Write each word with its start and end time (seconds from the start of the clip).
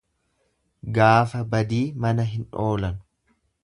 Gaafa 0.95 1.43
badii 1.53 1.85
mana 2.07 2.29
hin 2.35 2.53
oolan. 2.67 3.03